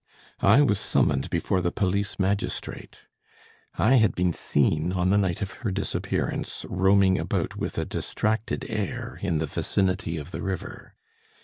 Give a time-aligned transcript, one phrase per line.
[0.41, 3.01] I was summoned before the police magistrate.
[3.75, 8.65] I had been seen on the night of her disappearance roaming about with a distracted
[8.67, 10.95] air in the vicinity of the river.